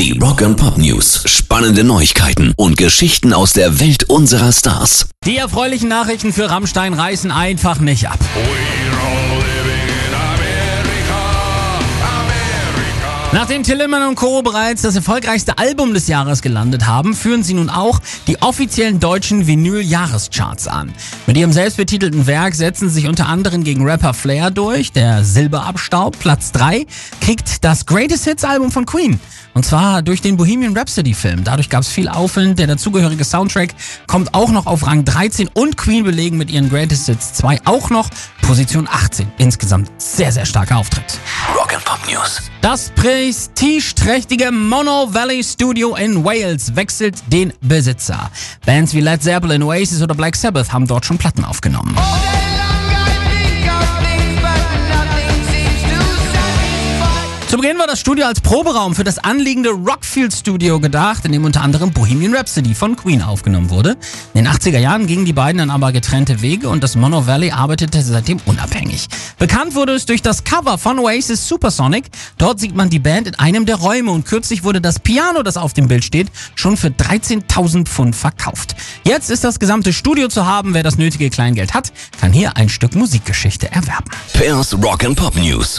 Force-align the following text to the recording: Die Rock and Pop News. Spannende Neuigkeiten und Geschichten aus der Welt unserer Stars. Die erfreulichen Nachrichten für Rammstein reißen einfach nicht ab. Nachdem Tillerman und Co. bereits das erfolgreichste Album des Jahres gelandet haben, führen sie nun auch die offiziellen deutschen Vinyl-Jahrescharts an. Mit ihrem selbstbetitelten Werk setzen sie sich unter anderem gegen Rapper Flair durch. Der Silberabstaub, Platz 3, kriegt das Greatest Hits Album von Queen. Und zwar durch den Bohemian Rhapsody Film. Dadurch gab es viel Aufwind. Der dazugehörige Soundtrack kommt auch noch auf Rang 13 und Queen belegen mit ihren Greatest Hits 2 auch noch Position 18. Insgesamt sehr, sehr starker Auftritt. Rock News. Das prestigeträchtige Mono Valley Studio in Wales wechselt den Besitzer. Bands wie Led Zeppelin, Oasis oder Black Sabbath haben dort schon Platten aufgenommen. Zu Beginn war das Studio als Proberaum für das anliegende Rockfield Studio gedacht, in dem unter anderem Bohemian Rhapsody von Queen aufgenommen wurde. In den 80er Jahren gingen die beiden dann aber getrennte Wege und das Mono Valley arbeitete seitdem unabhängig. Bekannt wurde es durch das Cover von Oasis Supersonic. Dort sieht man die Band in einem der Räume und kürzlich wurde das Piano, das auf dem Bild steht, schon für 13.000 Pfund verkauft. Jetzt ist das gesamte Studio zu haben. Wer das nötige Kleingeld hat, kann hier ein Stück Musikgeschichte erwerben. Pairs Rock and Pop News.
Die 0.00 0.18
Rock 0.18 0.40
and 0.40 0.56
Pop 0.56 0.78
News. 0.78 1.24
Spannende 1.26 1.84
Neuigkeiten 1.84 2.54
und 2.56 2.78
Geschichten 2.78 3.34
aus 3.34 3.52
der 3.52 3.80
Welt 3.80 4.04
unserer 4.04 4.50
Stars. 4.50 5.10
Die 5.26 5.36
erfreulichen 5.36 5.90
Nachrichten 5.90 6.32
für 6.32 6.48
Rammstein 6.48 6.94
reißen 6.94 7.30
einfach 7.30 7.80
nicht 7.80 8.08
ab. 8.08 8.18
Nachdem 13.32 13.62
Tillerman 13.62 14.08
und 14.08 14.16
Co. 14.16 14.42
bereits 14.42 14.82
das 14.82 14.96
erfolgreichste 14.96 15.56
Album 15.56 15.94
des 15.94 16.08
Jahres 16.08 16.42
gelandet 16.42 16.88
haben, 16.88 17.14
führen 17.14 17.44
sie 17.44 17.54
nun 17.54 17.70
auch 17.70 18.00
die 18.26 18.42
offiziellen 18.42 18.98
deutschen 18.98 19.46
Vinyl-Jahrescharts 19.46 20.66
an. 20.66 20.92
Mit 21.28 21.36
ihrem 21.36 21.52
selbstbetitelten 21.52 22.26
Werk 22.26 22.56
setzen 22.56 22.88
sie 22.88 22.96
sich 22.96 23.08
unter 23.08 23.28
anderem 23.28 23.62
gegen 23.62 23.88
Rapper 23.88 24.14
Flair 24.14 24.50
durch. 24.50 24.90
Der 24.90 25.22
Silberabstaub, 25.22 26.18
Platz 26.18 26.50
3, 26.50 26.86
kriegt 27.20 27.62
das 27.64 27.86
Greatest 27.86 28.24
Hits 28.24 28.42
Album 28.42 28.72
von 28.72 28.84
Queen. 28.84 29.20
Und 29.54 29.64
zwar 29.64 30.02
durch 30.02 30.20
den 30.20 30.36
Bohemian 30.36 30.76
Rhapsody 30.76 31.14
Film. 31.14 31.44
Dadurch 31.44 31.68
gab 31.70 31.82
es 31.82 31.88
viel 31.88 32.08
Aufwind. 32.08 32.58
Der 32.58 32.66
dazugehörige 32.66 33.24
Soundtrack 33.24 33.74
kommt 34.08 34.34
auch 34.34 34.50
noch 34.50 34.66
auf 34.66 34.86
Rang 34.86 35.04
13 35.04 35.48
und 35.54 35.76
Queen 35.76 36.02
belegen 36.02 36.36
mit 36.36 36.50
ihren 36.50 36.68
Greatest 36.68 37.06
Hits 37.06 37.34
2 37.34 37.60
auch 37.64 37.90
noch 37.90 38.10
Position 38.42 38.88
18. 38.90 39.30
Insgesamt 39.38 39.90
sehr, 39.98 40.32
sehr 40.32 40.46
starker 40.46 40.78
Auftritt. 40.78 41.18
Rock 41.56 41.69
News. 42.10 42.50
Das 42.60 42.90
prestigeträchtige 42.90 44.50
Mono 44.50 45.12
Valley 45.12 45.42
Studio 45.44 45.94
in 45.96 46.24
Wales 46.24 46.74
wechselt 46.74 47.16
den 47.28 47.52
Besitzer. 47.60 48.30
Bands 48.66 48.94
wie 48.94 49.00
Led 49.00 49.22
Zeppelin, 49.22 49.62
Oasis 49.62 50.02
oder 50.02 50.14
Black 50.14 50.36
Sabbath 50.36 50.72
haben 50.72 50.86
dort 50.86 51.04
schon 51.04 51.18
Platten 51.18 51.44
aufgenommen. 51.44 51.96
Zu 57.50 57.56
Beginn 57.56 57.80
war 57.80 57.88
das 57.88 57.98
Studio 57.98 58.26
als 58.26 58.40
Proberaum 58.40 58.94
für 58.94 59.02
das 59.02 59.18
anliegende 59.18 59.70
Rockfield 59.70 60.32
Studio 60.32 60.78
gedacht, 60.78 61.24
in 61.24 61.32
dem 61.32 61.44
unter 61.44 61.62
anderem 61.62 61.90
Bohemian 61.90 62.32
Rhapsody 62.32 62.76
von 62.76 62.94
Queen 62.94 63.22
aufgenommen 63.22 63.70
wurde. 63.70 63.96
In 64.34 64.44
den 64.44 64.46
80er 64.46 64.78
Jahren 64.78 65.08
gingen 65.08 65.24
die 65.24 65.32
beiden 65.32 65.58
dann 65.58 65.70
aber 65.70 65.90
getrennte 65.90 66.42
Wege 66.42 66.68
und 66.68 66.84
das 66.84 66.94
Mono 66.94 67.26
Valley 67.26 67.50
arbeitete 67.50 68.02
seitdem 68.02 68.38
unabhängig. 68.46 69.08
Bekannt 69.36 69.74
wurde 69.74 69.94
es 69.94 70.06
durch 70.06 70.22
das 70.22 70.44
Cover 70.44 70.78
von 70.78 71.00
Oasis 71.00 71.48
Supersonic. 71.48 72.04
Dort 72.38 72.60
sieht 72.60 72.76
man 72.76 72.88
die 72.88 73.00
Band 73.00 73.26
in 73.26 73.34
einem 73.34 73.66
der 73.66 73.80
Räume 73.80 74.12
und 74.12 74.26
kürzlich 74.26 74.62
wurde 74.62 74.80
das 74.80 75.00
Piano, 75.00 75.42
das 75.42 75.56
auf 75.56 75.72
dem 75.72 75.88
Bild 75.88 76.04
steht, 76.04 76.28
schon 76.54 76.76
für 76.76 76.90
13.000 76.90 77.86
Pfund 77.86 78.14
verkauft. 78.14 78.76
Jetzt 79.02 79.28
ist 79.28 79.42
das 79.42 79.58
gesamte 79.58 79.92
Studio 79.92 80.28
zu 80.28 80.46
haben. 80.46 80.72
Wer 80.72 80.84
das 80.84 80.98
nötige 80.98 81.30
Kleingeld 81.30 81.74
hat, 81.74 81.92
kann 82.20 82.32
hier 82.32 82.56
ein 82.56 82.68
Stück 82.68 82.94
Musikgeschichte 82.94 83.72
erwerben. 83.72 84.08
Pairs 84.34 84.72
Rock 84.80 85.04
and 85.04 85.16
Pop 85.16 85.34
News. 85.34 85.78